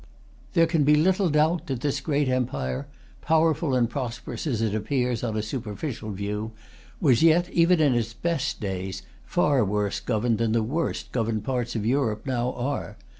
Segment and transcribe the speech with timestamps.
[0.53, 2.87] There can be little doubt that this great empire,
[3.21, 6.53] powerful and prosperous as it appears on a superficial view,
[6.99, 11.75] was yet, even in its best days, far worse governed than the worst governed parts
[11.75, 12.97] of Europe now are.